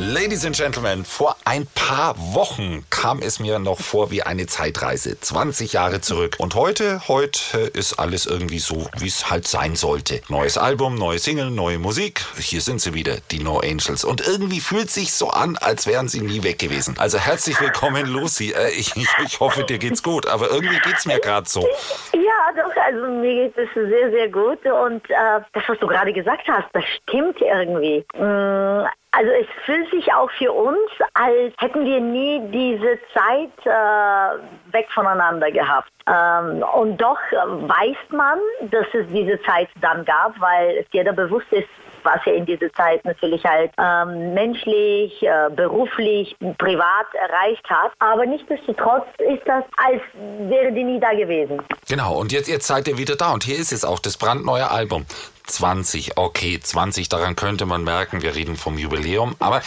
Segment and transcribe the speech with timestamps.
[0.00, 5.18] Ladies and Gentlemen, vor ein paar Wochen kam es mir noch vor wie eine Zeitreise.
[5.18, 6.36] 20 Jahre zurück.
[6.38, 10.20] Und heute, heute ist alles irgendwie so, wie es halt sein sollte.
[10.28, 12.24] Neues Album, neue Single, neue Musik.
[12.38, 14.04] Hier sind sie wieder, die No Angels.
[14.04, 16.94] Und irgendwie fühlt sich so an, als wären sie nie weg gewesen.
[16.98, 18.52] Also herzlich willkommen, Lucy.
[18.52, 21.66] Äh, ich, ich, ich hoffe, dir geht's gut, aber irgendwie geht's mir gerade so.
[22.12, 24.64] Ja, doch, also mir geht es sehr, sehr gut.
[24.64, 28.04] Und äh, das, was du gerade gesagt hast, das stimmt irgendwie.
[28.16, 30.78] Mm, also es fühlt sich auch für uns,
[31.14, 35.90] als hätten wir nie diese Zeit äh, weg voneinander gehabt.
[36.06, 38.38] Ähm, und doch weiß man,
[38.70, 41.68] dass es diese Zeit dann gab, weil es jeder bewusst ist,
[42.02, 47.92] was er in dieser Zeit natürlich halt ähm, menschlich, äh, beruflich, privat erreicht hat.
[47.98, 50.02] Aber nichtsdestotrotz ist das, als
[50.48, 51.62] wäre die nie da gewesen.
[51.88, 53.32] Genau, und jetzt, jetzt seid ihr wieder da.
[53.32, 55.06] Und hier ist es auch, das brandneue Album.
[55.48, 59.34] 20, okay, 20, daran könnte man merken, wir reden vom Jubiläum.
[59.38, 59.62] Aber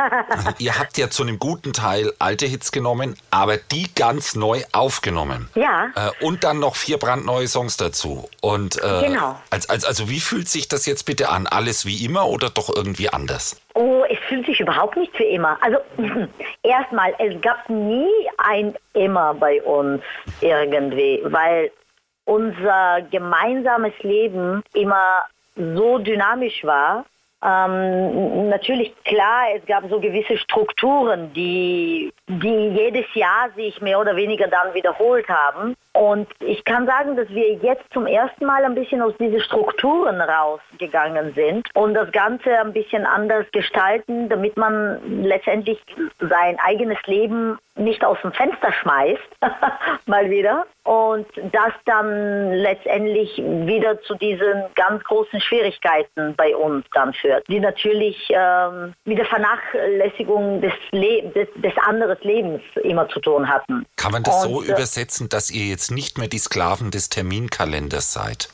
[0.58, 5.48] ihr habt ja zu einem guten Teil alte Hits genommen, aber die ganz neu aufgenommen.
[5.54, 5.88] Ja.
[5.94, 8.28] Äh, und dann noch vier brandneue Songs dazu.
[8.40, 9.38] Und äh, Genau.
[9.50, 11.46] als, als, also wie fühlt sich das jetzt bitte an?
[11.46, 13.60] Alles wie immer oder doch irgendwie anders?
[13.74, 15.58] Oh, es fühlt sich überhaupt nicht für immer.
[15.60, 15.78] Also
[16.62, 20.02] erstmal, es gab nie ein immer bei uns
[20.40, 21.70] irgendwie, weil
[22.24, 25.24] unser gemeinsames Leben immer
[25.56, 27.04] so dynamisch war.
[27.42, 34.16] Ähm, natürlich klar, es gab so gewisse Strukturen, die, die jedes Jahr sich mehr oder
[34.16, 35.76] weniger dann wiederholt haben.
[35.94, 40.20] Und ich kann sagen, dass wir jetzt zum ersten Mal ein bisschen aus diesen Strukturen
[40.20, 45.78] rausgegangen sind und das Ganze ein bisschen anders gestalten, damit man letztendlich
[46.18, 49.20] sein eigenes Leben nicht aus dem Fenster schmeißt,
[50.06, 57.12] mal wieder, und das dann letztendlich wieder zu diesen ganz großen Schwierigkeiten bei uns dann
[57.14, 63.18] führt, die natürlich ähm, mit der Vernachlässigung des, Le des, des anderen Lebens immer zu
[63.20, 63.86] tun hatten.
[63.96, 67.08] Kann man das so Und, äh, übersetzen, dass ihr jetzt nicht mehr die Sklaven des
[67.08, 68.48] Terminkalenders seid?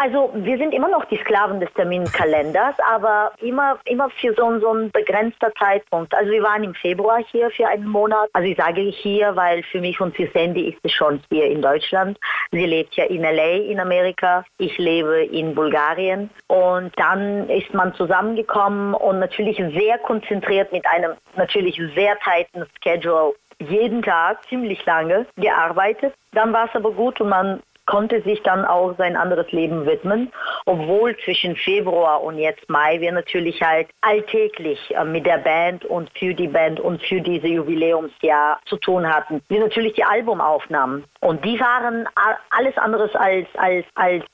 [0.00, 4.72] Also wir sind immer noch die Sklaven des Terminkalenders, aber immer, immer für so, so
[4.72, 6.14] ein begrenzter Zeitpunkt.
[6.14, 8.28] Also wir waren im Februar hier für einen Monat.
[8.32, 11.62] Also ich sage hier, weil für mich und für Sandy ist es schon hier in
[11.62, 12.18] Deutschland.
[12.52, 14.44] Sie lebt ja in LA in Amerika.
[14.58, 16.30] Ich lebe in Bulgarien.
[16.46, 23.34] Und dann ist man zusammengekommen und natürlich sehr konzentriert mit einem natürlich sehr tighten Schedule
[23.60, 26.14] jeden Tag ziemlich lange gearbeitet.
[26.32, 30.32] Dann war es aber gut und man konnte sich dann auch sein anderes Leben widmen,
[30.66, 36.10] obwohl zwischen Februar und jetzt Mai wir natürlich halt alltäglich äh, mit der Band und
[36.18, 39.42] für die Band und für diese Jubiläumsjahr zu tun hatten.
[39.48, 42.08] Wir natürlich die Albumaufnahmen und die waren
[42.50, 44.24] alles anderes als, als, als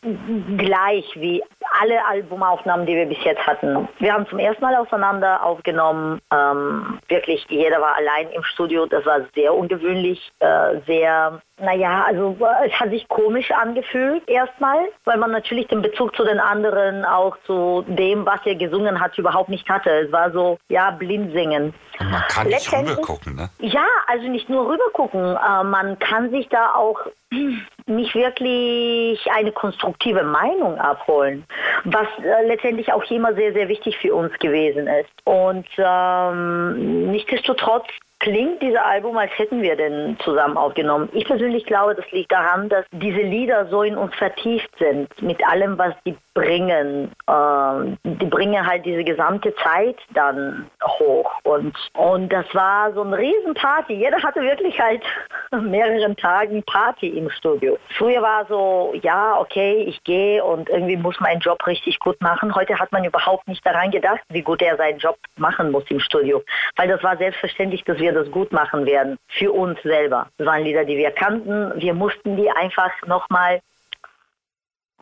[0.57, 1.43] gleich wie
[1.81, 3.89] alle Albumaufnahmen, die wir bis jetzt hatten.
[3.99, 6.21] Wir haben zum ersten Mal aufeinander aufgenommen.
[6.33, 8.87] Ähm, wirklich, jeder war allein im Studio.
[8.87, 14.89] Das war sehr ungewöhnlich, äh, sehr, naja, also äh, es hat sich komisch angefühlt erstmal,
[15.05, 19.17] weil man natürlich den Bezug zu den anderen, auch zu dem, was er gesungen hat,
[19.17, 19.91] überhaupt nicht hatte.
[19.91, 21.73] Es war so, ja, blind singen.
[22.01, 23.49] Man kann nicht rübergucken, ne?
[23.61, 25.37] Ja, also nicht nur rübergucken.
[25.37, 26.99] Äh, man kann sich da auch
[27.87, 31.45] nicht wirklich eine konstruktive Meinung abholen,
[31.85, 35.11] was äh, letztendlich auch immer sehr, sehr wichtig für uns gewesen ist.
[35.25, 37.87] Und ähm, nichtsdestotrotz
[38.23, 41.09] klingt dieser Album, als hätten wir den zusammen aufgenommen.
[41.13, 45.45] Ich persönlich glaube, das liegt daran, dass diese Lieder so in uns vertieft sind, mit
[45.47, 47.11] allem, was die bringen.
[47.29, 51.31] Ähm, die bringen halt diese gesamte Zeit dann hoch.
[51.43, 53.95] Und, und das war so eine Riesenparty.
[53.95, 55.03] Jeder hatte wirklich halt
[55.61, 57.77] mehreren Tagen Party im Studio.
[57.99, 62.55] Früher war so, ja, okay, ich gehe und irgendwie muss mein Job richtig gut machen.
[62.55, 66.01] Heute hat man überhaupt nicht daran gedacht, wie gut er seinen Job machen muss im
[66.01, 66.43] Studio.
[66.77, 69.19] Weil das war selbstverständlich, dass wir das gut machen werden.
[69.29, 70.29] Für uns selber.
[70.39, 71.73] Das waren Lieder, die wir kannten.
[71.81, 73.61] Wir mussten die einfach nochmal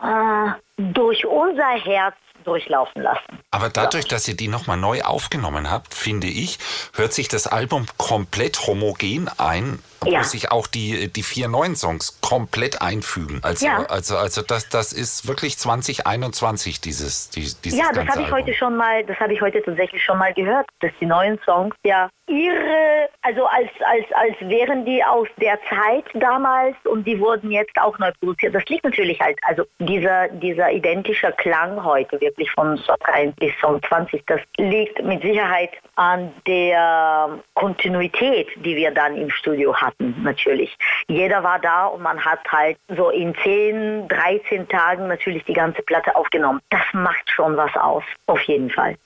[0.03, 3.39] äh, durch unser Herz durchlaufen lassen.
[3.51, 6.59] Aber dadurch, dass ihr die nochmal neu aufgenommen habt, finde ich,
[6.95, 10.25] hört sich das Album komplett homogen ein, Ja.
[10.25, 13.41] sich auch die, die vier neuen Songs komplett einfügen.
[13.43, 13.85] Also, Ja.
[13.89, 18.55] also, also das, das ist wirklich 2021, dieses, die- dieses Ja, das habe ich heute
[18.55, 22.09] schon mal, das habe ich heute tatsächlich schon mal gehört, dass die neuen Songs ja
[22.27, 27.77] irre, also als, als, als wären die aus der Zeit damals und die wurden jetzt
[27.81, 28.55] auch neu produziert.
[28.55, 33.53] Das liegt natürlich halt, also dieser, dieser identische Klang heute wirklich von Song 1 bis
[33.61, 39.90] Song 20, das liegt mit Sicherheit an der Kontinuität, die wir dann im Studio hatten,
[39.99, 40.77] natürlich.
[41.09, 45.83] Jeder war da und man hat halt so in 10, 13 Tagen natürlich die ganze
[45.83, 46.61] Platte aufgenommen.
[46.71, 48.97] Das macht schon was aus, auf jeden Fall.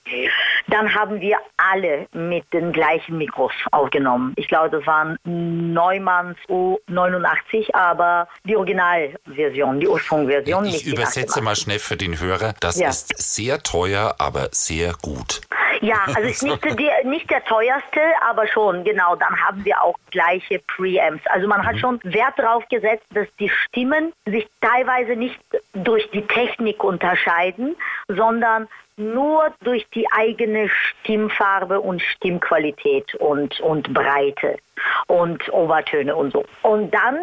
[0.67, 4.33] Dann haben wir alle mit den gleichen Mikros aufgenommen.
[4.35, 10.65] Ich glaube, das waren Neumanns U89, aber die Originalversion, die Ursprungsversion.
[10.65, 12.53] Ich übersetze mal schnell für den Hörer.
[12.59, 12.89] Das ja.
[12.89, 15.41] ist sehr teuer, aber sehr gut.
[15.81, 19.15] Ja, also ist nicht, der, nicht der teuerste, aber schon, genau.
[19.15, 21.25] Dann haben wir auch gleiche Preamps.
[21.27, 21.79] Also man hat mhm.
[21.79, 25.39] schon Wert darauf gesetzt, dass die Stimmen sich teilweise nicht
[25.73, 27.75] durch die Technik unterscheiden,
[28.07, 28.67] sondern
[28.97, 34.57] nur durch die eigene Stimmfarbe und Stimmqualität und, und Breite
[35.07, 36.45] und Obertöne und so.
[36.61, 37.17] Und dann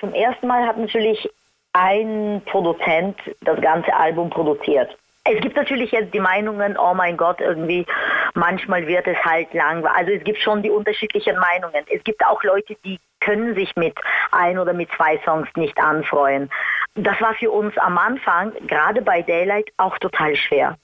[0.00, 1.30] zum ersten Mal hat natürlich
[1.72, 4.96] ein Produzent das ganze Album produziert.
[5.24, 7.86] Es gibt natürlich jetzt die Meinungen, oh mein Gott, irgendwie
[8.34, 9.84] manchmal wird es halt lang.
[9.86, 11.84] Also es gibt schon die unterschiedlichen Meinungen.
[11.88, 13.94] Es gibt auch Leute, die können sich mit
[14.32, 16.50] ein oder mit zwei Songs nicht anfreuen.
[16.96, 20.76] Das war für uns am Anfang, gerade bei Daylight, auch total schwer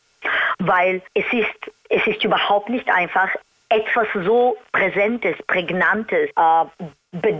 [0.58, 3.28] weil es ist, es ist überhaupt nicht einfach,
[3.68, 7.34] etwas so Präsentes, Prägnantes, äh,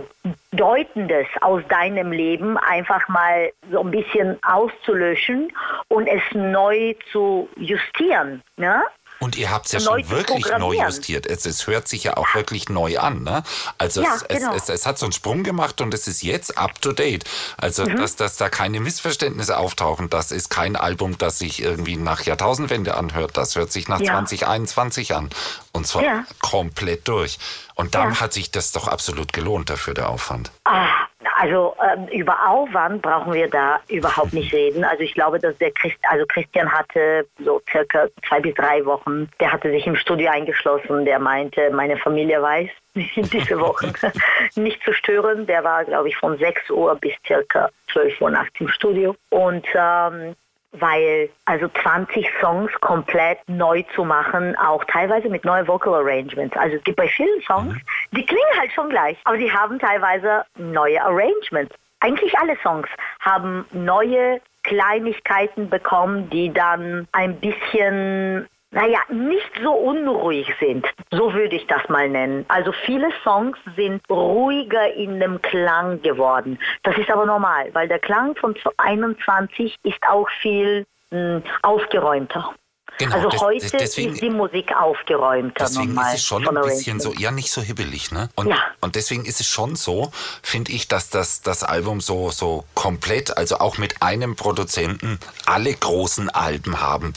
[0.59, 5.53] Bedeutendes aus deinem Leben einfach mal so ein bisschen auszulöschen
[5.87, 8.43] und es neu zu justieren.
[8.57, 8.83] Ne?
[9.19, 11.27] Und ihr habt es ja schon wirklich neu justiert.
[11.27, 13.23] Es, es, hört sich ja auch wirklich neu an.
[13.23, 13.43] Ne?
[13.77, 14.53] Also ja, es, genau.
[14.53, 17.25] es, es, hat so einen Sprung gemacht und es ist jetzt up to date.
[17.57, 17.97] Also mhm.
[17.97, 20.09] dass, dass da keine Missverständnisse auftauchen.
[20.09, 23.35] Das ist kein Album, das sich irgendwie nach Jahrtausendwende anhört.
[23.35, 24.13] Das hört sich nach ja.
[24.13, 25.29] 2021 an.
[25.73, 26.25] Und zwar ja.
[26.39, 27.39] komplett durch.
[27.75, 30.51] Und dann hat sich das doch absolut gelohnt dafür, der Aufwand.
[30.65, 31.07] Ah,
[31.39, 34.83] also ähm, über Aufwand brauchen wir da überhaupt nicht reden.
[34.83, 39.29] Also ich glaube, dass der Christ, also Christian hatte so circa zwei bis drei Wochen,
[39.39, 43.93] der hatte sich im Studio eingeschlossen, der meinte, meine Familie weiß, diese Wochen
[44.55, 45.45] nicht zu stören.
[45.45, 49.15] Der war, glaube ich, von 6 Uhr bis circa 12 Uhr nachts im Studio.
[49.29, 50.35] Und ähm,
[50.71, 56.55] weil also 20 Songs komplett neu zu machen, auch teilweise mit neuen Vocal Arrangements.
[56.57, 58.17] Also es gibt bei vielen Songs, mhm.
[58.17, 61.75] die klingen halt schon gleich, aber die haben teilweise neue Arrangements.
[62.01, 62.87] Eigentlich alle Songs
[63.19, 70.85] haben neue Kleinigkeiten bekommen, die dann ein bisschen naja, nicht so unruhig sind.
[71.11, 72.45] So würde ich das mal nennen.
[72.49, 76.59] Also viele Songs sind ruhiger in dem Klang geworden.
[76.83, 82.53] Das ist aber normal, weil der Klang von 21 ist auch viel mh, hm, aufgeräumter.
[82.99, 85.65] Genau, also das, heute deswegen, ist die Musik aufgeräumter.
[85.65, 88.29] Deswegen ist es schon ein bisschen so, ja nicht so hibbelig, ne?
[88.35, 88.57] Und, ja.
[88.81, 90.11] und deswegen ist es schon so,
[90.43, 95.73] finde ich, dass das, das Album so, so komplett, also auch mit einem Produzenten, alle
[95.73, 97.13] großen Alben haben,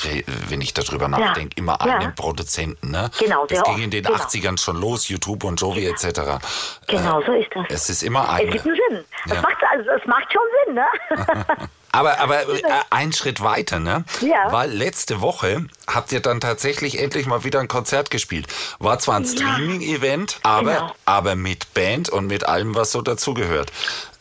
[0.49, 1.99] wenn ich darüber nachdenke, immer ja.
[1.99, 3.11] einen Produzenten, ne?
[3.19, 3.45] Genau.
[3.47, 4.19] Das ging in den genau.
[4.19, 5.95] 80ern schon los, YouTube und Jovi genau.
[5.95, 6.45] etc.
[6.87, 7.67] Genau, äh, so ist das.
[7.71, 8.45] Es ist immer einer.
[8.45, 9.05] Es gibt einen Sinn.
[9.27, 9.35] Ja.
[9.35, 11.69] Das, macht, also, das macht schon Sinn, ne?
[11.93, 14.05] Aber, aber äh, ein Schritt weiter, ne?
[14.23, 14.51] Ja.
[14.51, 18.47] Weil letzte Woche habt ihr dann tatsächlich endlich mal wieder ein Konzert gespielt.
[18.79, 20.95] War zwar ein Streaming-Event, aber, genau.
[21.05, 23.71] aber mit Band und mit allem, was so dazugehört.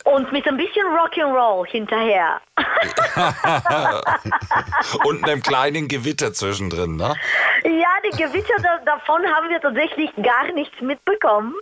[0.04, 2.42] Und mit ein bisschen Rock'n'Roll hinterher.
[5.06, 7.16] und einem kleinen Gewitter zwischendrin, ne?
[7.64, 11.54] Ja, die Gewitter da, davon haben wir tatsächlich gar nichts mitbekommen.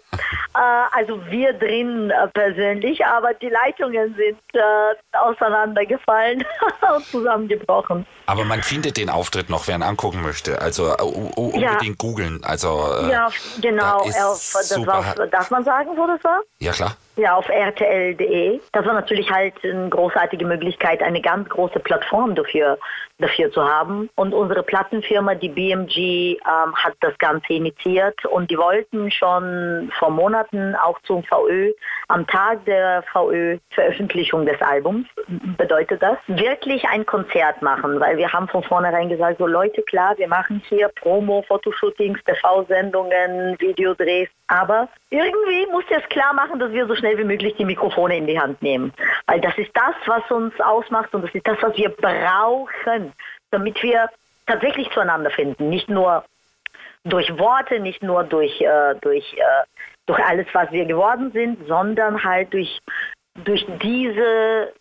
[0.55, 0.59] Äh,
[0.91, 6.43] also wir drin äh, persönlich, aber die Leitungen sind äh, auseinandergefallen
[6.95, 8.05] und zusammengebrochen.
[8.25, 10.61] Aber man findet den Auftritt noch, wer ihn angucken möchte.
[10.61, 11.93] Also uh, unbedingt ja.
[11.97, 12.43] googeln.
[12.43, 13.29] Also, äh, ja,
[13.61, 14.05] genau.
[14.05, 16.39] Das war, darf man sagen, wo das war?
[16.59, 16.95] Ja, klar.
[17.19, 18.61] Ja, auf rtl.de.
[18.71, 22.77] Das war natürlich halt eine großartige Möglichkeit, eine ganz große Plattform dafür,
[23.17, 24.09] dafür zu haben.
[24.15, 30.11] Und unsere Plattenfirma, die BMG, ähm, hat das Ganze initiiert und die wollten schon vor
[30.11, 31.73] Monaten auch zum VÖ,
[32.07, 35.05] am Tag der VÖ-Veröffentlichung des Albums,
[35.57, 40.17] bedeutet das, wirklich ein Konzert machen, weil wir haben von vornherein gesagt, so Leute, klar,
[40.17, 46.87] wir machen hier Promo, Fotoshootings, TV-Sendungen, Videodrehs, aber irgendwie muss es klar machen, dass wir
[46.87, 48.93] so schnell wie möglich die Mikrofone in die Hand nehmen.
[49.27, 53.13] Weil das ist das, was uns ausmacht und das ist das, was wir brauchen,
[53.51, 54.09] damit wir
[54.45, 55.69] tatsächlich zueinander finden.
[55.69, 56.23] Nicht nur
[57.03, 59.65] durch Worte, nicht nur durch, äh, durch, äh,
[60.05, 62.79] durch alles, was wir geworden sind, sondern halt durch,
[63.35, 64.73] durch diese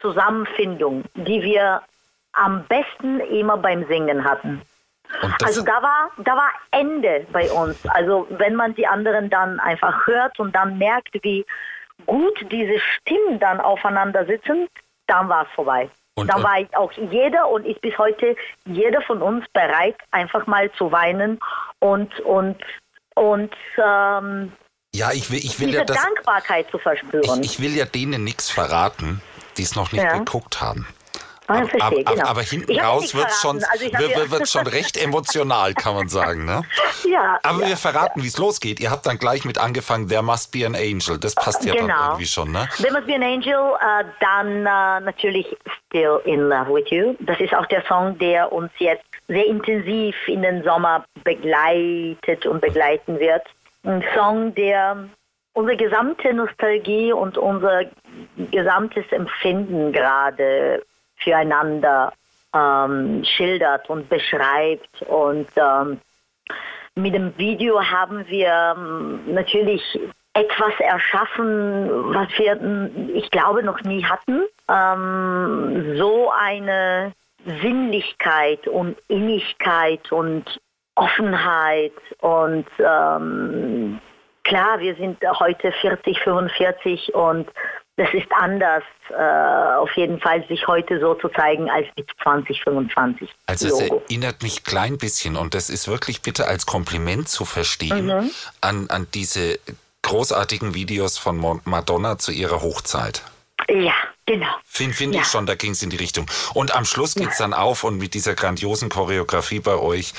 [0.00, 1.82] Zusammenfindung, die wir
[2.32, 4.62] am besten immer beim Singen hatten.
[5.44, 7.86] Also da war, da war Ende bei uns.
[7.86, 11.44] Also wenn man die anderen dann einfach hört und dann merkt, wie
[12.06, 14.68] gut diese Stimmen dann aufeinander sitzen,
[15.06, 15.90] dann war es vorbei.
[16.14, 20.46] Und, dann war ich auch jeder und ist bis heute jeder von uns bereit, einfach
[20.46, 21.40] mal zu weinen
[21.78, 22.58] und und
[23.14, 24.52] und ähm,
[24.94, 27.40] ja, ich will, ich will diese ja das, Dankbarkeit zu verspüren.
[27.40, 29.22] Ich, ich will ja denen nichts verraten,
[29.56, 30.18] die es noch nicht ja.
[30.18, 30.86] geguckt haben.
[31.52, 32.28] Ah, aber, verstehe, aber, genau.
[32.28, 36.44] aber, hinten raus wird es schon, also wird, wird schon recht emotional, kann man sagen.
[36.44, 36.62] Ne?
[37.10, 38.24] ja, aber ja, wir verraten, ja.
[38.24, 38.80] wie es losgeht.
[38.80, 41.18] Ihr habt dann gleich mit angefangen, There Must Be an Angel.
[41.18, 41.86] Das passt ja genau.
[41.88, 42.52] dann irgendwie schon.
[42.52, 42.68] Ne?
[42.76, 45.46] There Must Be an Angel, uh, dann uh, natürlich
[45.86, 47.14] Still in Love with You.
[47.20, 52.60] Das ist auch der Song, der uns jetzt sehr intensiv in den Sommer begleitet und
[52.60, 53.42] begleiten wird.
[53.84, 55.08] Ein Song, der
[55.54, 57.84] unsere gesamte Nostalgie und unser
[58.50, 60.82] gesamtes Empfinden gerade
[61.22, 62.12] füreinander
[62.54, 65.02] ähm, schildert und beschreibt.
[65.02, 66.00] Und ähm,
[66.94, 69.82] mit dem Video haben wir ähm, natürlich
[70.34, 72.58] etwas erschaffen, was wir,
[73.14, 74.42] ich glaube, noch nie hatten.
[74.68, 77.12] Ähm, so eine
[77.60, 80.60] Sinnlichkeit und Innigkeit und
[80.94, 83.98] Offenheit und ähm,
[84.44, 87.48] klar, wir sind heute 40, 45 und
[87.96, 93.28] das ist anders, äh, auf jeden Fall sich heute so zu zeigen als mit 2025.
[93.46, 98.06] Also es erinnert mich klein bisschen und das ist wirklich bitte als Kompliment zu verstehen
[98.06, 98.30] mhm.
[98.62, 99.58] an, an diese
[100.02, 103.22] großartigen Videos von Madonna zu ihrer Hochzeit.
[103.68, 103.94] Ja,
[104.26, 104.48] genau.
[104.64, 105.20] Finde find ja.
[105.20, 106.26] ich schon, da ging es in die Richtung.
[106.54, 107.44] Und am Schluss geht es ja.
[107.44, 110.12] dann auf und mit dieser grandiosen Choreografie bei euch,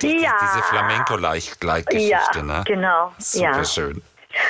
[0.00, 0.32] die, ja.
[0.40, 2.38] diese Flamenco-Geschichte.
[2.38, 2.62] Ja, ne?
[2.66, 3.12] genau.
[3.18, 4.02] Super schön.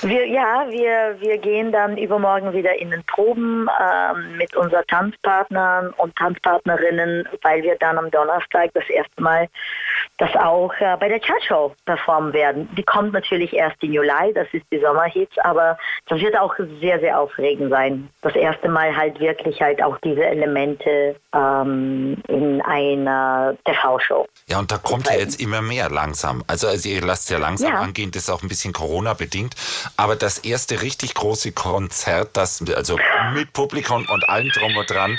[0.03, 5.91] Wir, ja, wir, wir gehen dann übermorgen wieder in den Proben ähm, mit unseren Tanzpartnern
[5.99, 9.49] und Tanzpartnerinnen, weil wir dann am Donnerstag das erste Mal
[10.19, 12.69] das auch äh, bei der Chat-Show performen werden.
[12.77, 17.01] Die kommt natürlich erst im Juli, das ist die Sommerhits, aber das wird auch sehr,
[17.01, 18.09] sehr aufregend sein.
[18.23, 24.27] Das erste Mal halt wirklich halt auch diese Elemente ähm, in einer TV-Show.
[24.47, 26.45] Ja, und da kommt ja jetzt immer mehr langsam.
[26.47, 27.81] Also, also ihr lasst ja langsam ja.
[27.81, 29.55] angehen, das ist auch ein bisschen Corona-bedingt.
[29.97, 32.99] Aber das erste richtig große Konzert, das also
[33.35, 35.19] mit Publikum und allem drum und dran,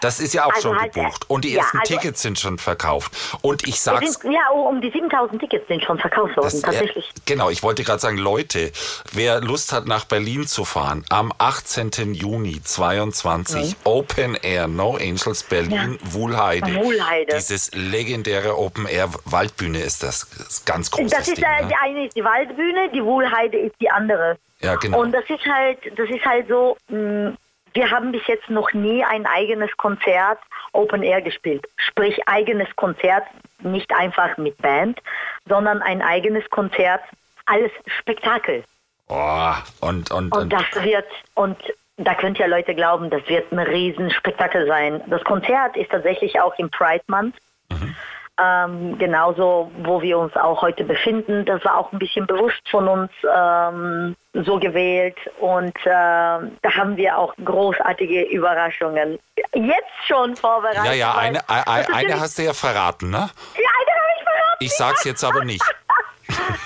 [0.00, 1.24] das ist ja auch also schon halt, gebucht.
[1.28, 3.12] Und die ersten also Tickets sind schon verkauft.
[3.42, 4.14] Und ich sag's.
[4.14, 7.08] Sind, ja, um die 7000 Tickets sind schon verkauft worden, das, tatsächlich.
[7.08, 8.72] Äh, genau, ich wollte gerade sagen, Leute,
[9.12, 12.14] wer Lust hat, nach Berlin zu fahren, am 18.
[12.14, 13.74] Juni 22, mhm.
[13.84, 16.12] Open Air, No Angels, Berlin, ja.
[16.12, 16.74] Wuhlheide.
[16.74, 17.34] Wuhlheide.
[17.34, 21.14] Dieses legendäre Open Air Waldbühne ist das, das ganz große.
[21.14, 21.68] Das ist Ding, äh, ne?
[21.68, 24.38] die eine ist die Waldbühne, die Wuhlheide ist die andere.
[24.60, 25.00] Ja, genau.
[25.00, 27.32] Und das ist halt, das ist halt so, mh,
[27.72, 30.38] wir haben bis jetzt noch nie ein eigenes Konzert
[30.72, 31.66] Open Air gespielt.
[31.76, 33.24] Sprich eigenes Konzert,
[33.60, 35.00] nicht einfach mit Band,
[35.48, 37.02] sondern ein eigenes Konzert
[37.46, 38.64] als Spektakel.
[39.08, 41.58] Oh, und, und, und das wird, und
[41.96, 45.02] da könnt ihr Leute glauben, das wird ein Riesenspektakel sein.
[45.08, 47.34] Das Konzert ist tatsächlich auch im Pride Month.
[47.70, 47.94] Mhm.
[48.42, 51.44] Ähm, genauso, wo wir uns auch heute befinden.
[51.44, 56.96] Das war auch ein bisschen bewusst von uns ähm, so gewählt und äh, da haben
[56.96, 59.18] wir auch großartige Überraschungen
[59.52, 60.84] jetzt schon vorbereitet.
[60.84, 63.16] Ja, ja, eine, eine, eine hast du ja verraten, ne?
[63.16, 64.64] Ja, eine habe ich verraten.
[64.64, 65.64] Ich sag's jetzt aber nicht.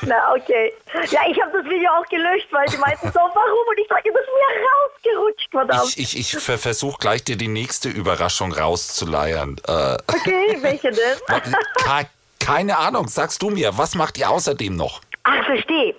[0.07, 0.73] Na, okay.
[1.11, 3.69] Ja, ich habe das Video auch gelöscht, weil die meinten so, warum?
[3.69, 5.99] Und ich sage, das ist mir rausgerutscht, verdammt.
[5.99, 9.57] Ich, ich, ich versuche gleich dir die nächste Überraschung rauszuleiern.
[9.67, 11.19] Äh, okay, welche denn?
[12.45, 15.01] Keine Ahnung, sagst du mir, was macht ihr außerdem noch?
[15.23, 15.95] Ach, verstehe.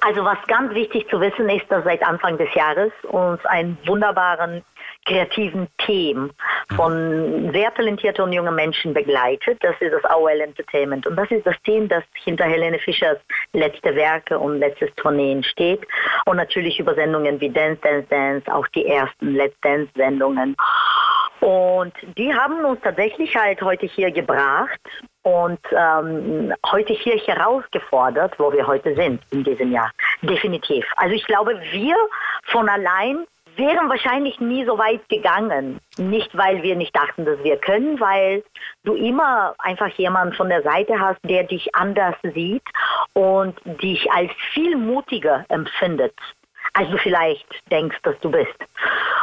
[0.00, 4.64] Also was ganz wichtig zu wissen ist, dass seit Anfang des Jahres uns einen wunderbaren
[5.06, 6.30] kreativen Team
[6.74, 9.58] von sehr talentierten und jungen Menschen begleitet.
[9.62, 11.06] Das ist das AOL Entertainment.
[11.06, 13.18] Und das ist das Team, das hinter Helene Fischers
[13.52, 15.86] letzte Werke und letztes Tourneen steht.
[16.26, 20.56] Und natürlich über Sendungen wie Dance, Dance, Dance, auch die ersten Let's Dance Sendungen.
[21.40, 24.80] Und die haben uns tatsächlich halt heute hier gebracht
[25.22, 29.90] und ähm, heute hier herausgefordert, wo wir heute sind in diesem Jahr.
[30.22, 30.84] Definitiv.
[30.96, 31.96] Also ich glaube, wir
[32.44, 35.80] von allein wären wahrscheinlich nie so weit gegangen.
[35.98, 38.42] Nicht, weil wir nicht dachten, dass wir können, weil
[38.84, 42.64] du immer einfach jemanden von der Seite hast, der dich anders sieht
[43.12, 46.14] und dich als viel mutiger empfindet,
[46.74, 48.56] als du vielleicht denkst, dass du bist.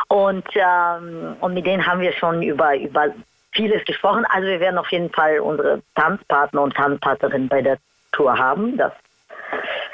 [0.08, 3.08] Und, ähm, und mit denen haben wir schon über, über
[3.52, 4.26] vieles gesprochen.
[4.30, 7.78] Also wir werden auf jeden Fall unsere Tanzpartner und Tanzpartnerinnen bei der
[8.12, 8.78] Tour haben.
[8.78, 8.92] Das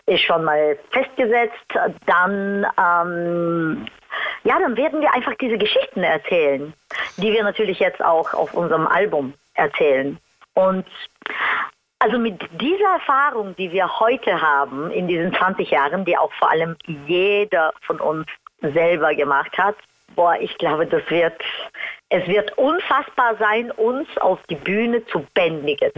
[0.06, 1.56] ist schon mal festgesetzt.
[2.06, 3.86] Dann ähm,
[4.44, 6.74] ja, dann werden wir einfach diese Geschichten erzählen,
[7.18, 10.18] die wir natürlich jetzt auch auf unserem Album erzählen.
[10.54, 10.86] Und
[12.02, 16.50] Also mit dieser Erfahrung, die wir heute haben, in diesen 20 Jahren, die auch vor
[16.50, 18.26] allem jeder von uns
[18.62, 19.76] selber gemacht hat,
[20.16, 21.34] boah, ich glaube, das wird,
[22.08, 25.92] es wird unfassbar sein, uns auf die Bühne zu bändigen.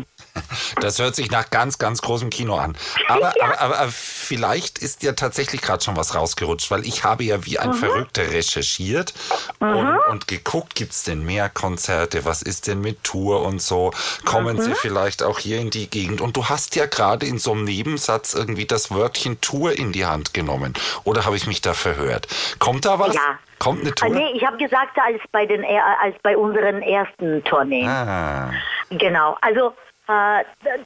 [0.80, 2.78] Das hört sich nach ganz, ganz großem Kino an.
[3.08, 3.44] Aber, ja.
[3.44, 7.60] aber, aber, vielleicht ist ja tatsächlich gerade schon was rausgerutscht, weil ich habe ja wie
[7.60, 7.76] ein mhm.
[7.76, 9.14] Verrückter recherchiert
[9.60, 9.68] mhm.
[9.68, 13.92] und, und, geguckt, gibt es denn mehr Konzerte, was ist denn mit Tour und so,
[14.26, 14.62] kommen mhm.
[14.62, 16.22] sie vielleicht auch hier in die Gegend.
[16.22, 20.06] Und du hast ja gerade in so einem Nebensatz irgendwie das Wörtchen Tour in die
[20.06, 20.74] Hand genommen.
[21.04, 22.28] Oder habe ich mich da verhört?
[22.60, 23.16] Kommt da was?
[23.16, 23.40] Ja.
[23.62, 24.10] Kommt eine Tour?
[24.10, 27.88] Ah, nee, ich habe gesagt, als bei, den, als bei unseren ersten Tourneen.
[27.88, 28.52] Ah.
[28.90, 29.91] Genau, also äh,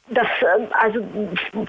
[0.08, 1.00] das, äh, also,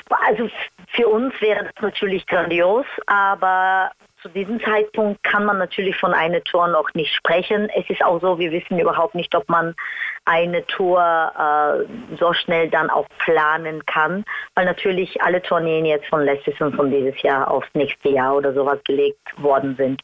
[0.10, 0.50] also
[0.90, 6.44] für uns wäre das natürlich grandios, aber zu diesem Zeitpunkt kann man natürlich von einer
[6.44, 7.70] Tour noch nicht sprechen.
[7.76, 9.76] Es ist auch so, wir wissen überhaupt nicht, ob man
[10.26, 16.24] eine Tour äh, so schnell dann auch planen kann, weil natürlich alle Tourneen jetzt von
[16.24, 20.02] letztes und von dieses Jahr aufs nächste Jahr oder sowas gelegt worden sind.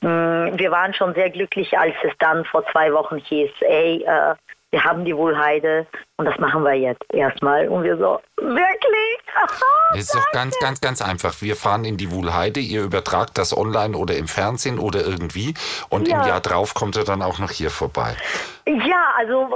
[0.00, 4.34] Mm, wir waren schon sehr glücklich, als es dann vor zwei Wochen hieß, ey, äh,
[4.72, 5.86] wir haben die Wohlheide
[6.16, 7.68] und das machen wir jetzt erstmal.
[7.68, 9.18] Und wir so, wirklich?
[9.94, 11.42] Es ist doch ganz, ganz, ganz einfach.
[11.42, 15.52] Wir fahren in die Wohlheide, ihr übertragt das online oder im Fernsehen oder irgendwie
[15.90, 16.22] und ja.
[16.22, 18.16] im Jahr drauf kommt er dann auch noch hier vorbei.
[18.66, 19.50] Ja, also,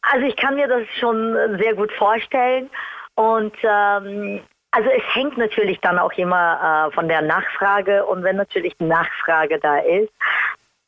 [0.00, 2.70] also ich kann mir das schon sehr gut vorstellen
[3.14, 8.36] und ähm, also es hängt natürlich dann auch immer äh, von der Nachfrage und wenn
[8.36, 10.12] natürlich Nachfrage da ist,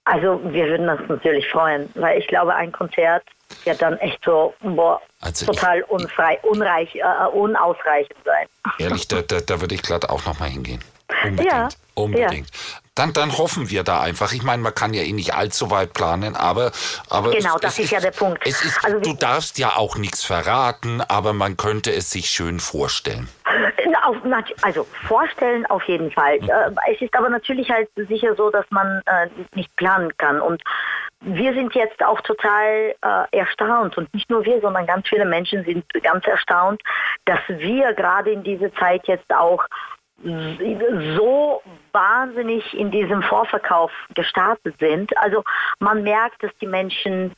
[0.04, 3.24] also wir würden uns natürlich freuen, weil ich glaube, ein Konzert
[3.64, 8.46] wird dann echt so boah, also total ich, unfrei, unreich, äh, unausreichend sein.
[8.78, 10.82] Ehrlich, da, da, da würde ich glatt auch nochmal hingehen.
[11.22, 11.52] Unbedingt.
[11.52, 12.50] Ja, unbedingt.
[12.50, 12.80] Ja.
[12.94, 14.32] Dann, dann hoffen wir da einfach.
[14.32, 16.70] Ich meine, man kann ja eh nicht allzu weit planen, aber.
[17.10, 18.46] aber genau, es, das es ist ja der Punkt.
[18.46, 23.28] Ist, also, du darfst ja auch nichts verraten, aber man könnte es sich schön vorstellen.
[24.04, 24.16] Auf,
[24.62, 26.40] also vorstellen auf jeden Fall.
[26.40, 26.78] Mhm.
[26.92, 30.40] Es ist aber natürlich halt sicher so, dass man äh, nicht planen kann.
[30.40, 30.62] Und
[31.20, 35.64] wir sind jetzt auch total äh, erstaunt und nicht nur wir, sondern ganz viele Menschen
[35.64, 36.82] sind ganz erstaunt,
[37.24, 39.64] dass wir gerade in dieser Zeit jetzt auch
[40.22, 45.16] so wahnsinnig in diesem Vorverkauf gestartet sind.
[45.18, 45.42] Also
[45.80, 47.34] man merkt, dass die Menschen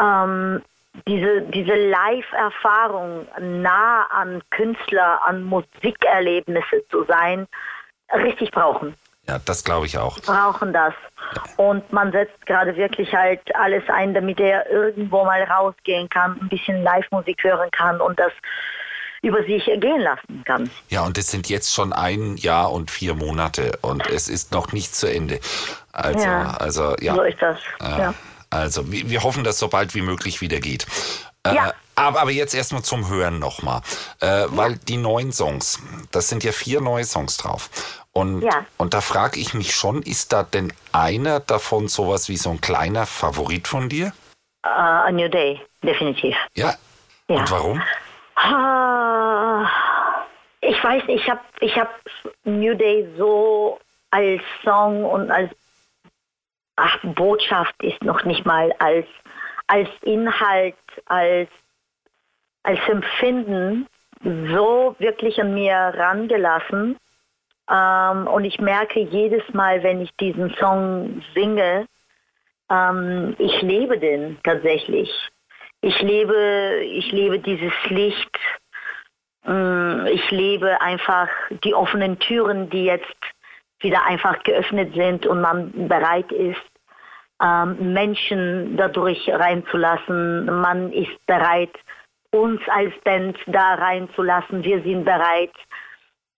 [0.00, 0.62] ähm,
[1.06, 7.46] diese, diese Live-Erfahrung nah an Künstler, an Musikerlebnisse zu sein,
[8.12, 8.94] richtig brauchen.
[9.28, 10.18] Ja, das glaube ich auch.
[10.20, 10.94] Brauchen das.
[11.56, 16.48] Und man setzt gerade wirklich halt alles ein, damit er irgendwo mal rausgehen kann, ein
[16.48, 18.32] bisschen Live-Musik hören kann und das
[19.20, 20.70] über sich ergehen lassen kann.
[20.88, 24.72] Ja, und es sind jetzt schon ein Jahr und vier Monate und es ist noch
[24.72, 25.40] nicht zu Ende.
[25.92, 27.14] Also, ja, also ja.
[27.14, 27.58] So ist das.
[27.82, 28.14] Äh, ja.
[28.50, 30.86] Also wir, wir, hoffen, dass so bald wie möglich wieder geht.
[31.44, 31.72] Äh, ja.
[31.94, 33.82] Aber, aber jetzt erstmal zum Hören nochmal.
[34.20, 35.80] Äh, weil die neuen Songs,
[36.10, 37.70] das sind ja vier neue Songs drauf.
[38.12, 38.64] Und, ja.
[38.78, 42.60] und da frage ich mich schon, ist da denn einer davon sowas wie so ein
[42.60, 44.12] kleiner Favorit von dir?
[44.66, 46.36] Uh, a New Day, definitiv.
[46.54, 46.74] Ja?
[47.28, 47.36] ja.
[47.36, 47.82] Und warum?
[48.36, 49.66] Uh,
[50.60, 51.90] ich weiß nicht, ich habe ich hab
[52.44, 53.78] New Day so
[54.10, 55.50] als Song und als
[56.78, 59.06] ach, Botschaft ist noch nicht mal als,
[59.66, 61.48] als Inhalt, als,
[62.62, 63.86] als Empfinden
[64.22, 66.96] so wirklich an mir rangelassen.
[67.70, 71.86] Ähm, und ich merke jedes Mal, wenn ich diesen Song singe,
[72.70, 75.10] ähm, ich lebe den tatsächlich.
[75.80, 78.38] Ich lebe, ich lebe dieses Licht.
[79.46, 81.28] Ähm, ich lebe einfach
[81.62, 83.16] die offenen Türen, die jetzt
[83.80, 86.60] wieder einfach geöffnet sind und man bereit ist,
[87.42, 90.46] ähm, Menschen dadurch reinzulassen.
[90.46, 91.72] Man ist bereit,
[92.30, 94.64] uns als Band da reinzulassen.
[94.64, 95.52] Wir sind bereit,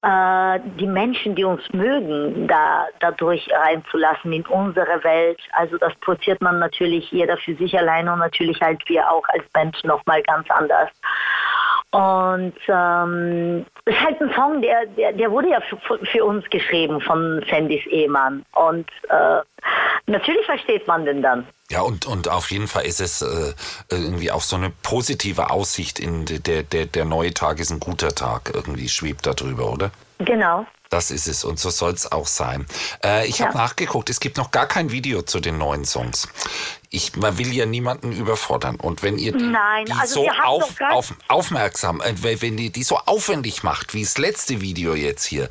[0.03, 5.41] äh, die Menschen, die uns mögen, da dadurch reinzulassen in unsere Welt.
[5.53, 9.47] Also das produziert man natürlich jeder für sich alleine und natürlich halt wir auch als
[9.53, 10.89] Band nochmal ganz anders.
[11.92, 16.48] Und ähm, es ist halt ein Song, der, der, der wurde ja für, für uns
[16.50, 18.44] geschrieben von Sandys Ehemann.
[18.53, 19.40] Und äh,
[20.07, 21.48] natürlich versteht man den dann.
[21.68, 23.55] Ja, und, und auf jeden Fall ist es äh,
[23.90, 28.14] irgendwie auch so eine positive Aussicht in der, der, der neue Tag ist ein guter
[28.14, 29.90] Tag, irgendwie schwebt da drüber, oder?
[30.18, 30.66] Genau.
[30.90, 32.66] Das ist es und so soll es auch sein.
[33.05, 33.46] Äh, ich ja.
[33.46, 36.29] habe nachgeguckt, es gibt noch gar kein Video zu den neuen Songs.
[36.92, 38.76] Ich, man will ja niemanden überfordern.
[38.76, 42.83] Und wenn ihr die, Nein, die also so auf, auf, aufmerksam, äh, wenn ihr die
[42.83, 45.48] so aufwendig macht, wie das letzte Video jetzt hier,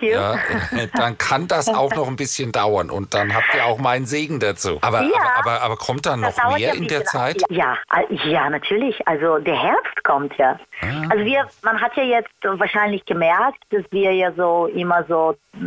[0.00, 0.34] ja,
[0.72, 2.88] äh, dann kann das auch noch ein bisschen dauern.
[2.90, 4.78] Und dann habt ihr auch meinen Segen dazu.
[4.80, 5.08] Aber, Ja.
[5.36, 7.04] aber, aber, aber kommt dann noch mehr ja in der.
[7.04, 7.42] Zeit?
[7.50, 7.76] Ja,
[8.24, 9.06] ja, natürlich.
[9.06, 10.58] Also der Herbst kommt ja.
[10.82, 11.08] Ah.
[11.10, 15.64] Also wir, man hat ja jetzt wahrscheinlich gemerkt, dass wir ja so immer so a-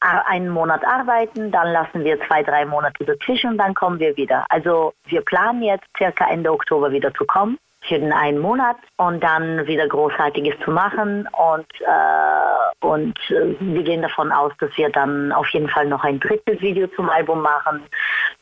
[0.00, 4.46] einen Monat arbeiten, dann lassen wir zwei, drei Monate dazwischen und dann kommen wir wieder.
[4.48, 9.22] Also wir planen jetzt circa Ende Oktober wieder zu kommen für den einen Monat und
[9.22, 14.90] dann wieder Großartiges zu machen und äh, und äh, wir gehen davon aus, dass wir
[14.90, 17.82] dann auf jeden Fall noch ein drittes Video zum Album machen.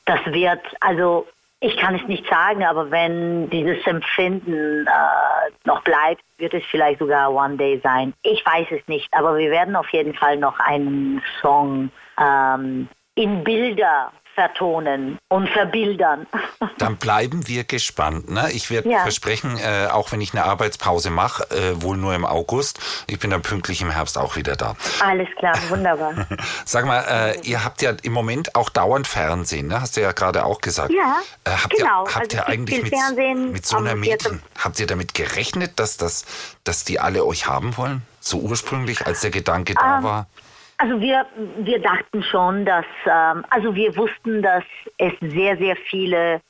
[0.07, 1.27] Das wird also
[1.61, 6.99] ich kann es nicht sagen, aber wenn dieses Empfinden äh, noch bleibt, wird es vielleicht
[6.99, 8.13] sogar One Day sein.
[8.23, 13.43] Ich weiß es nicht, aber wir werden auf jeden Fall noch einen Song ähm, in
[13.43, 16.29] Bilder vertonen und verbildern.
[16.79, 18.31] Dann bleiben wir gespannt.
[18.31, 18.53] Ne?
[18.53, 19.01] Ich werde Ja.
[19.03, 22.79] versprechen, äh, auch wenn ich eine Arbeitspause mache, äh, wohl nur im August,
[23.09, 24.77] ich bin dann pünktlich im Herbst auch wieder da.
[25.05, 26.29] Alles klar, wunderbar.
[26.65, 27.01] Sag mal,
[27.35, 29.81] äh, ihr habt ja im Moment auch dauernd Fernsehen, ne?
[29.81, 30.93] hast du ja gerade auch gesagt.
[30.93, 32.05] Ja, äh, habt genau.
[32.05, 35.81] Ihr, habt Also ihr eigentlich mit, Fernsehen mit so einer Medien, habt ihr damit gerechnet,
[35.81, 36.25] dass, das,
[36.63, 38.03] dass die alle euch haben wollen?
[38.21, 40.27] So ursprünglich, als der Gedanke da Ähm, war?
[40.79, 41.27] Also wir,
[41.59, 44.63] wir dachten schon, dass, ähm, also wir wussten, dass
[44.99, 46.41] es sehr, sehr viele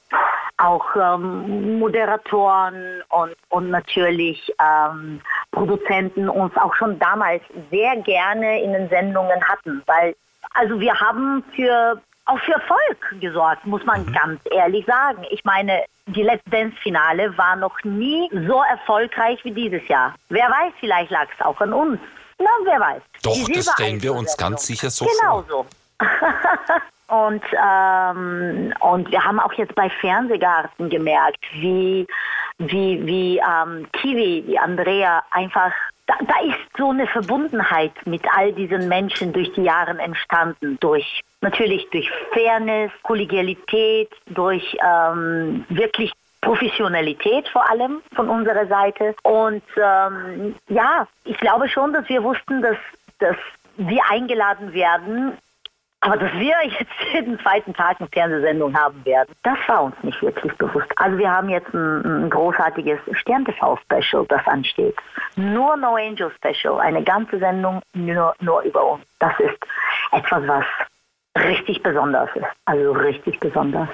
[0.59, 5.21] auch ähm, Moderatoren und, und natürlich ähm,
[5.53, 10.15] Produzenten uns auch schon damals sehr gerne in den Sendungen hatten, weil
[10.55, 15.25] also wir haben für auch für Erfolg gesorgt, muss man ganz ehrlich sagen.
[15.31, 20.15] Ich meine, die Let's Dance Finale war noch nie so erfolgreich wie dieses Jahr.
[20.29, 21.99] Wer weiß, vielleicht lag es auch an uns.
[22.39, 23.03] Na, wer weiß.
[23.23, 25.45] Doch, das stellen wir uns ganz sicher so Genau vor.
[25.49, 25.67] so.
[27.15, 32.07] und, ähm, und wir haben auch jetzt bei Fernsehgarten gemerkt, wie,
[32.59, 35.73] wie, wie ähm, Kiwi, die Andrea, einfach,
[36.07, 40.79] da, da ist so eine Verbundenheit mit all diesen Menschen durch die Jahre entstanden.
[40.81, 49.15] Durch, natürlich durch Fairness, Kollegialität, durch ähm, wirklich Professionalität vor allem von unserer Seite.
[49.23, 52.77] Und ähm, ja, ich glaube schon, dass wir wussten, dass,
[53.19, 53.37] dass
[53.77, 55.39] wir eingeladen werden,
[56.01, 60.21] aber dass wir jetzt jeden zweiten Tag eine Fernsehsendung haben werden, das war uns nicht
[60.23, 60.89] wirklich bewusst.
[60.97, 64.97] Also wir haben jetzt ein, ein großartiges Stern-TV-Special, das ansteht.
[65.37, 69.05] Nur No Angel Special, eine ganze Sendung nur, nur über uns.
[69.19, 69.59] Das ist
[70.13, 70.65] etwas, was
[71.45, 72.47] richtig besonders ist.
[72.65, 73.89] Also richtig besonders.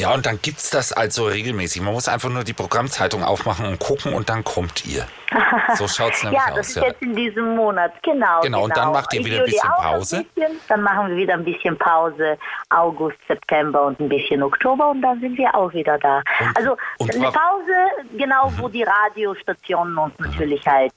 [0.00, 1.82] Ja, und dann gibt's das also regelmäßig.
[1.82, 5.06] Man muss einfach nur die Programmzeitung aufmachen und gucken und dann kommt ihr.
[5.76, 6.68] So schaut's nämlich ja, das aus.
[6.70, 6.84] ist Ja.
[6.86, 8.40] jetzt in diesem Monat, genau.
[8.40, 10.24] Genau, und dann macht ihr wieder ein bisschen Pause?
[10.34, 12.36] bisschen, dann machen wir wieder ein bisschen Pause,
[12.70, 16.18] August, September und ein bisschen Oktober und dann sind wir auch wieder da.
[16.40, 17.74] Und- also und eine Pause,
[18.18, 20.92] genau, wo die Radiostationen uns natürlich halt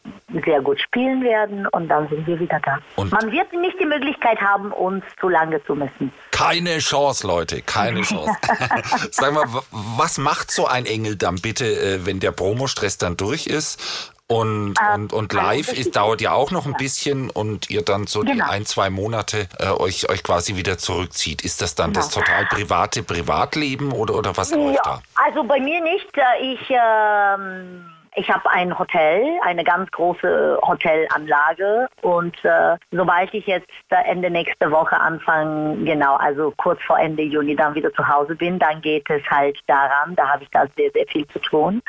[0.46, 2.80] sehr gut spielen werden und dann sind wir wieder da.
[2.96, 6.12] Und- Man wird nicht die Möglichkeit haben, uns zu lange zu missen.
[6.34, 8.32] Keine Chance, Leute, keine Chance.
[9.12, 13.48] Sag mal, was macht so ein Engel dann bitte, äh, wenn der Promostress dann durch
[13.48, 13.80] ist?
[14.28, 17.70] Und, Ähm, und, und also live das ist, dauert ja auch noch ein bisschen und
[17.70, 18.50] ihr dann so die Genau.
[18.50, 21.44] ein, zwei Monate äh, euch, euch quasi wieder zurückzieht.
[21.44, 22.26] Ist das dann das Genau.
[22.26, 25.02] total private Privatleben oder, oder was läuft da?
[25.16, 26.08] also bei mir nicht.
[26.18, 27.86] Äh, Ich, ähm,
[28.16, 34.72] ich habe ein Hotel, eine ganz große Hotelanlage und äh, sobald ich jetzt Ende nächste
[34.72, 39.10] Woche anfange, genau, also kurz vor Ende Juni dann wieder zu Hause bin, dann geht
[39.10, 41.82] es halt daran, da habe ich da sehr, sehr viel zu tun.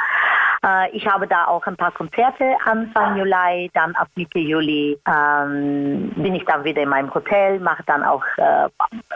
[0.64, 6.12] Äh, ich habe da auch ein paar Konzerte Anfang Juli, dann ab Mitte Juli ähm,
[6.16, 8.68] bin ich dann wieder in meinem Hotel, mache dann auch, äh,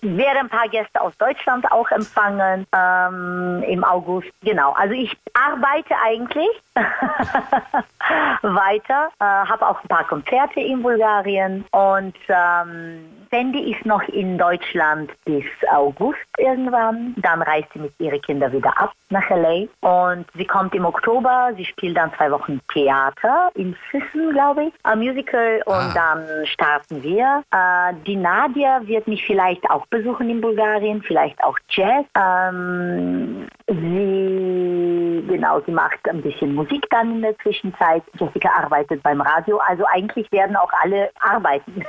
[0.03, 4.29] werde ein paar Gäste aus Deutschland auch empfangen ähm, im August.
[4.43, 6.49] Genau, also ich arbeite eigentlich
[8.43, 14.39] weiter, äh, habe auch ein paar Konzerte in Bulgarien und ähm, Sandy ist noch in
[14.39, 17.15] Deutschland bis August irgendwann.
[17.19, 21.51] Dann reist sie mit ihren Kindern wieder ab nach LA und sie kommt im Oktober.
[21.57, 25.93] Sie spielt dann zwei Wochen Theater in Füssen, glaube ich, ein Musical und Ah.
[25.95, 27.43] dann starten wir.
[27.53, 32.05] Äh, die Nadia wird mich vielleicht auch besuchen in Bulgarien, vielleicht auch Jazz.
[32.17, 38.03] Ähm, sie, genau, sie macht ein bisschen Musik dann in der Zwischenzeit.
[38.19, 41.85] Jessica arbeitet beim Radio, also eigentlich werden auch alle arbeiten.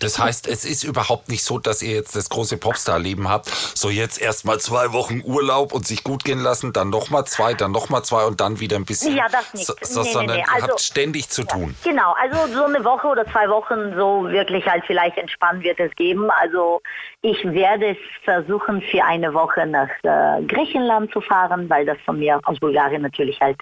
[0.00, 3.48] Das heißt, es ist überhaupt nicht so, dass ihr jetzt das große Popstar-Leben habt.
[3.48, 7.72] So jetzt erstmal zwei Wochen Urlaub und sich gut gehen lassen, dann nochmal zwei, dann
[7.72, 9.16] nochmal zwei und dann wieder ein bisschen.
[9.16, 9.66] Ja, das nicht.
[9.66, 10.42] So, so, Nee, nee, sondern nee.
[10.46, 11.74] ihr Also- habt ständig zu tun.
[11.84, 15.94] Genau, also so eine Woche oder zwei Wochen so wirklich halt vielleicht entspannt wird es
[15.96, 16.30] geben.
[16.40, 16.80] Also
[17.22, 22.18] ich werde es versuchen für eine Woche nach äh, Griechenland zu fahren, weil das von
[22.18, 23.58] mir aus Bulgarien natürlich halt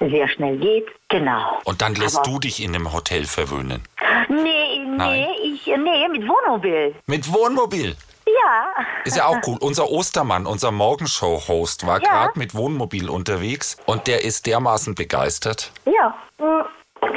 [0.00, 0.86] sehr schnell geht.
[1.08, 1.60] Genau.
[1.64, 3.82] Und dann lässt Aber- du dich in einem Hotel verwöhnen.
[4.28, 5.20] Nee, Nein.
[5.42, 6.94] nee, ich, nee, mit Wohnmobil.
[7.06, 7.96] Mit Wohnmobil.
[8.26, 8.84] Ja.
[9.04, 9.58] Ist ja auch cool.
[9.60, 12.08] Unser Ostermann, unser Morgenshow-Host, war Ja.
[12.26, 15.72] gerade mit Wohnmobil unterwegs und der ist dermaßen begeistert.
[15.84, 16.14] Ja.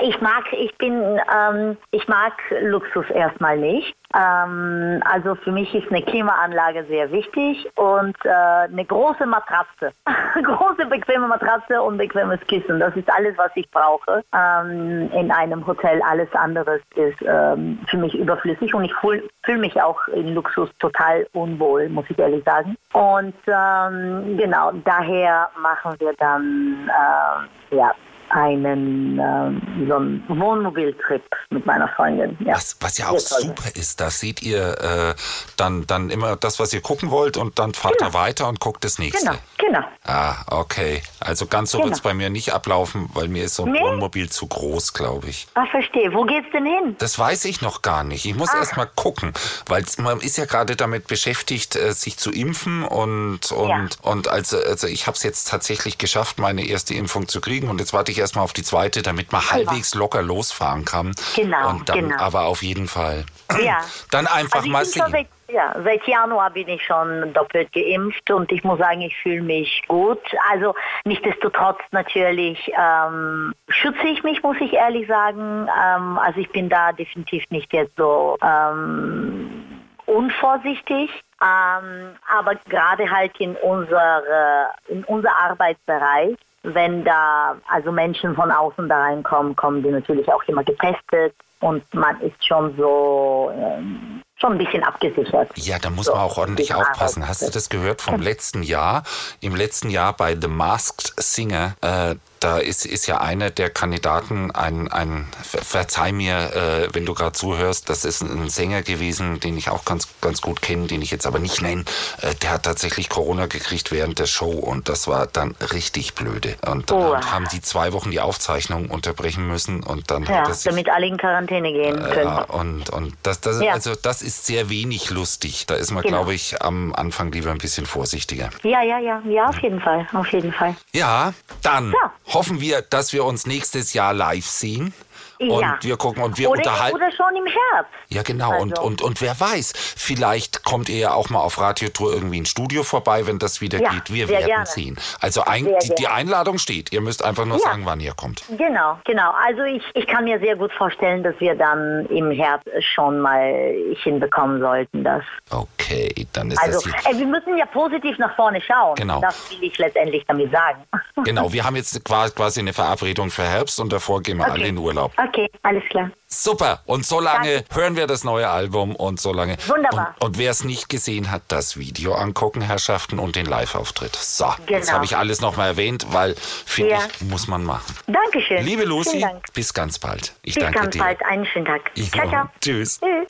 [0.01, 3.95] Ich mag, ich bin, ähm, ich mag Luxus erstmal nicht.
[4.15, 9.91] Ähm, also für mich ist eine Klimaanlage sehr wichtig und äh, eine große Matratze.
[10.43, 12.79] große bequeme Matratze und bequemes Kissen.
[12.79, 16.01] Das ist alles, was ich brauche ähm, in einem Hotel.
[16.01, 20.69] Alles andere ist ähm, für mich überflüssig und ich fühle fühl mich auch in Luxus
[20.79, 22.75] total unwohl, muss ich ehrlich sagen.
[22.93, 27.91] Und ähm, genau, daher machen wir dann äh, ja,
[28.35, 32.37] einen ähm, so einen Wohnmobiltrip mit meiner Freundin.
[32.45, 32.55] Ja.
[32.55, 33.47] Was, was ja auch Sehr toll.
[33.55, 35.15] super ist, da seht ihr äh,
[35.57, 38.83] dann, dann immer das, was ihr gucken wollt und dann fahrt ihr weiter und guckt
[38.83, 39.25] das nächste.
[39.25, 39.87] Genau, genau.
[40.05, 41.01] Ah, okay.
[41.19, 41.89] Also ganz so Genau.
[41.89, 43.81] wird's bei mir nicht ablaufen, weil mir ist so ein Nee?
[43.81, 45.47] Wohnmobil zu groß, glaube ich.
[45.55, 46.13] Ah, verstehe.
[46.13, 46.95] Wo geht's denn hin?
[46.99, 48.25] Das weiß ich noch gar nicht.
[48.25, 48.57] Ich muss Ach.
[48.59, 49.33] erst mal gucken,
[49.67, 53.85] weil man ist ja gerade damit beschäftigt, äh, sich zu impfen und und Ja.
[54.01, 57.79] und also, also ich habe es jetzt tatsächlich geschafft, meine erste Impfung zu kriegen und
[57.79, 61.13] jetzt warte ich erst mal auf die zweite, damit man halbwegs locker losfahren kann.
[61.35, 62.17] Genau, Und dann genau.
[62.23, 63.25] aber auf jeden Fall.
[63.61, 63.81] Ja.
[64.11, 65.03] Dann einfach Also mal sehen.
[65.11, 69.41] seit, ja, seit Januar bin ich schon doppelt geimpft und ich muss sagen, ich fühle
[69.43, 70.19] mich gut.
[70.51, 75.67] Also nichtsdestotrotz natürlich ähm, schütze ich mich, muss ich ehrlich sagen.
[75.85, 81.11] Ähm, also ich bin da definitiv nicht jetzt so ähm, unvorsichtig.
[81.41, 86.35] Ähm, aber gerade halt in unsere, in unser Arbeitsbereich,
[86.73, 91.81] wenn da also Menschen von außen da reinkommen, kommen die natürlich auch immer getestet und
[91.93, 95.49] man ist schon so ähm, schon ein bisschen abgesichert.
[95.55, 97.27] Ja, da muss So, man auch ordentlich aufpassen.
[97.27, 99.03] Hast du das gehört vom letzten Jahr?
[99.41, 102.15] Im letzten Jahr bei The Masked Singer, äh,
[102.45, 107.15] da ist, ist ja einer der Kandidaten ein, ein ver- verzeih mir, äh, wenn du
[107.15, 111.01] gerade zuhörst, das ist ein Sänger gewesen, den ich auch ganz, ganz gut kenne, den
[111.01, 111.85] ich jetzt aber nicht nenne.
[112.21, 116.55] Äh, der hat tatsächlich Corona gekriegt während der Show und das war dann richtig blöde.
[116.67, 117.15] Und dann Oh.
[117.15, 120.87] haben die zwei Wochen die Aufzeichnung unterbrechen müssen und dann Ja, hat er sich damit
[120.89, 122.25] alle in Quarantäne gehen können.
[122.27, 123.73] ja, und, und das, das, Ja.
[123.73, 125.65] also das ist sehr wenig lustig.
[125.65, 126.17] Da ist man, Genau.
[126.19, 128.51] glaube ich, am Anfang lieber ein bisschen vorsichtiger.
[128.61, 130.75] Ja, ja, ja, ja, auf jeden Fall, auf jeden Fall.
[130.93, 132.11] Ja, dann Ja.
[132.35, 134.93] Hoffen wir, dass wir uns nächstes Jahr live sehen.
[135.39, 135.77] Und ja.
[135.81, 136.95] wir gucken und wir oder, unterhalten.
[136.95, 137.91] oder schon im Herbst.
[138.09, 138.59] Ja, genau.
[138.61, 138.83] Und, Also.
[138.87, 142.83] und, und wer weiß, vielleicht kommt ihr ja auch mal auf Radiotour irgendwie ins Studio
[142.83, 144.11] vorbei, wenn das wieder Ja, geht.
[144.13, 144.65] Wir werden gerne.
[144.65, 144.97] sehen.
[145.19, 146.07] Also ein, die, die.
[146.07, 146.93] Einladung steht.
[146.93, 147.63] Ihr müsst einfach nur Ja.
[147.63, 148.43] sagen, wann ihr kommt.
[148.57, 149.31] Genau, genau.
[149.45, 153.73] Also ich, ich kann mir sehr gut vorstellen, dass wir dann im Herbst schon mal
[154.03, 155.03] hinbekommen sollten.
[155.03, 155.23] Das.
[155.51, 157.11] Okay, dann ist Also das hier.
[157.15, 158.95] äh, wir müssen ja positiv nach vorne schauen.
[158.95, 159.19] Genau.
[159.21, 160.83] Das will ich letztendlich damit sagen.
[161.23, 164.67] Genau, wir haben jetzt qua- quasi eine Verabredung für Herbst und davor gehen wir alle
[164.67, 165.11] in Urlaub.
[165.17, 165.24] Okay,
[165.63, 166.11] alles klar.
[166.27, 166.81] Super.
[166.85, 169.57] Und so lange hören wir das neue Album und so lange.
[169.67, 170.15] Wunderbar.
[170.19, 174.15] Und, und wer es nicht gesehen hat, das Video angucken, Herrschaften, und den Live-Auftritt.
[174.15, 174.91] So, jetzt Genau.
[174.93, 176.35] habe ich alles nochmal erwähnt, weil,
[176.65, 176.99] finde Ja.
[177.07, 177.95] ich, muss man machen.
[178.07, 178.65] Dankeschön.
[178.65, 179.45] Liebe Lucy, Dank.
[179.53, 180.33] bis ganz bald.
[180.41, 180.99] Ich Bis danke ganz dir.
[180.99, 181.23] bald.
[181.25, 181.91] Einen schönen Tag.
[181.95, 182.45] Jo, Ciao, ciao.
[182.61, 182.99] Tschüss.
[182.99, 183.27] Tschüss.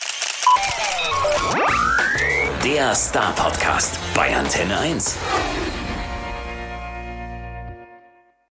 [2.64, 5.18] Der Star Podcast bei Antenne 1.